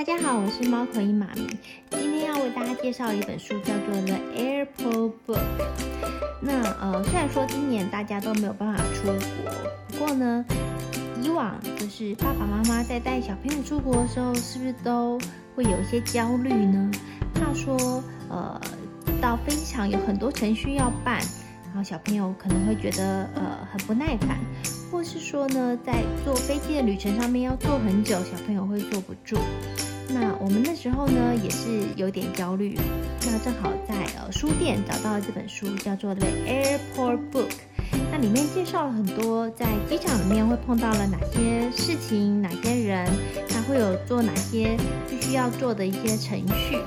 [0.00, 1.46] 大家好，我是猫头鹰妈咪。
[1.90, 5.36] 今天要为大家介绍一本书，叫做《The Airport Book》。
[6.40, 9.52] 那呃，虽然说今年大家都没有办法出国，
[9.88, 10.42] 不过呢，
[11.22, 15.20] 以往就是爸爸妈妈在带小朋友出国的时候，是不是都
[15.54, 16.90] 会有一些焦虑呢？
[17.34, 18.58] 怕说呃，
[19.20, 21.18] 到飞机场有很多程序要办，
[21.66, 24.38] 然后小朋友可能会觉得呃很不耐烦。
[24.90, 29.36] 或是说呢，在坐飞机的旅程上面要坐很久，小朋友会坐不住。
[30.12, 32.76] 那我们那时候呢，也是有点焦虑。
[33.26, 37.48] 那正好在呃书店找到了这本书，叫做《The Airport Book》。
[38.12, 43.08] 那里面介绍了很多在机场里面会碰到了哪些事情，哪些人，
[43.48, 44.76] 他会有做哪些
[45.08, 46.78] 必须要做的一些程序。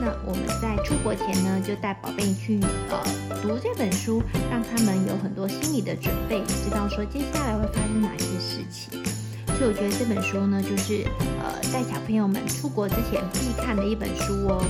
[0.00, 3.02] 那我们在出国前呢，就带宝贝去呃
[3.42, 9.19] 读这本书，让他们有很多心理的准备，知道说接下来会发生哪些事情。
[9.60, 11.04] 所以我觉得这本书呢，就是
[11.42, 14.64] 呃带小朋友们出国之前必看的一本书哦。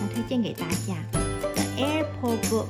[0.00, 0.94] 那推荐给大家，
[1.54, 2.64] 《The Airport Book》。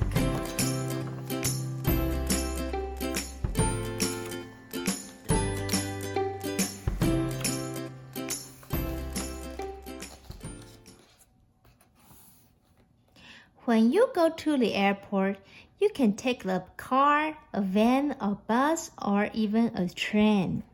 [13.65, 15.37] When you go to the airport,
[15.79, 20.65] you can take a car, a van, a bus, or even a train.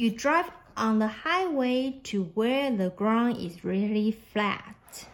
[0.00, 5.06] You drive on the highway to where the ground is really flat.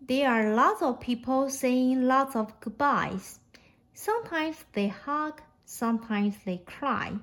[0.00, 3.40] There are lots of people saying lots of goodbyes.
[3.94, 7.14] Sometimes they hug, sometimes they cry.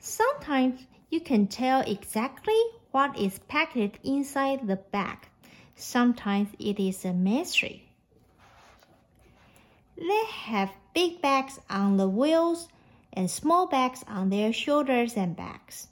[0.00, 5.16] Sometimes you can tell exactly what is packed inside the bag.
[5.76, 7.88] Sometimes it is a mystery.
[10.04, 12.66] They have big bags on the wheels
[13.10, 15.84] and small bags on their shoulders and backs.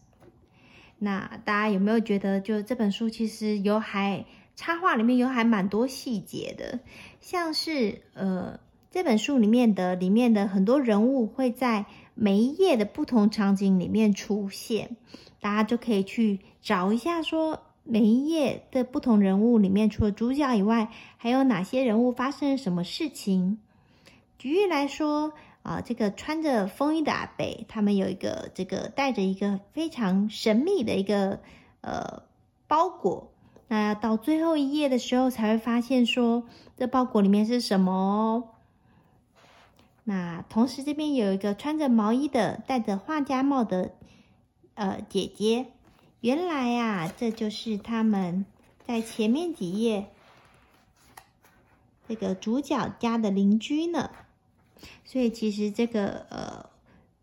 [0.99, 6.81] 那大家有没有觉得，就这本书其实有还插画里面有还蛮多细节的，
[7.23, 8.61] 像是呃
[8.91, 14.95] 这本书里面的里面的很多人物会在每一页的不同场景里面出现，
[15.41, 23.59] 大家就可以去找一下，说每一页的不同人物里面，除了主角以外，还有哪些人物发生了什么事情？
[24.43, 31.39] 举例来说，啊，这个穿着风衣的阿北，他们有一个这个带着一个非常神秘的一个
[31.81, 32.25] 呃
[32.67, 33.31] 包裹，
[33.69, 36.43] 那到最后一页的时候才会发现说，
[36.77, 38.49] 这包裹里面是什么哦。
[40.03, 43.93] 那同时，这边有一个穿着毛衣的、戴着画家帽的
[44.75, 45.67] 呃姐姐。
[46.21, 48.45] 原来啊，这就是他们
[48.85, 50.09] 在前面几页
[52.09, 54.11] 这个主角家的邻居呢。
[55.05, 56.71] 所以，其实这个呃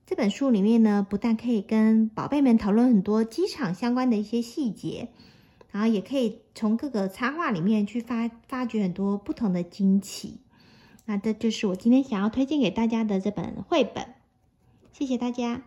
[0.06, 5.10] 这本书里面呢，不但可以跟宝贝们讨论很多机场相关的一些细节，
[5.72, 10.40] 然后也可以从各个插画里面去发发掘很多不同的惊奇。
[11.06, 14.06] 那这就是我今天想要推荐给大家的这本绘本，
[14.92, 15.64] 谢谢大家。